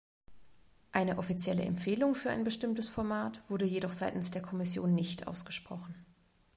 Eine 0.93 1.19
offizielle 1.19 1.61
Empfehlung 1.61 2.15
für 2.15 2.31
ein 2.31 2.43
bestimmtes 2.43 2.89
Format 2.89 3.39
wurde 3.51 3.65
jedoch 3.65 3.91
seitens 3.91 4.31
der 4.31 4.41
Kommission 4.41 4.95
nicht 4.95 5.27
ausgesprochen. 5.27 5.93